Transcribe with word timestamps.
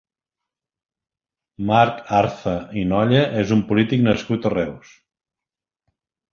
Marc 1.73 2.01
Arza 2.21 2.55
i 2.83 2.87
Nolla 2.95 3.21
és 3.45 3.55
un 3.59 3.63
polític 3.71 4.05
nascut 4.11 4.51
a 4.53 4.57
Reus. 4.59 4.99